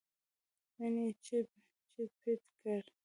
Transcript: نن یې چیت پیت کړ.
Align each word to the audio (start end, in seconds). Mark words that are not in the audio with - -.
نن 0.77 0.95
یې 1.01 1.07
چیت 1.23 1.49
پیت 2.21 2.41
کړ. 2.59 2.81